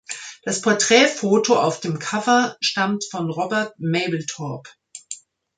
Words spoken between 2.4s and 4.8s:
stammt von Robert Mapplethorpe.